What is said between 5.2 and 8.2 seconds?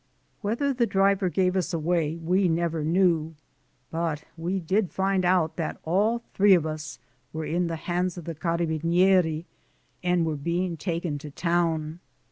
out that all three of us were in the hands